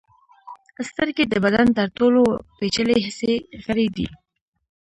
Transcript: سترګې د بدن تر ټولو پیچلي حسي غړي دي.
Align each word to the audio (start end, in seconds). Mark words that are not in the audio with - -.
سترګې 0.89 1.23
د 1.27 1.33
بدن 1.45 1.67
تر 1.77 1.87
ټولو 1.97 2.21
پیچلي 2.57 2.97
حسي 3.05 3.33
غړي 3.65 3.87
دي. 3.95 4.07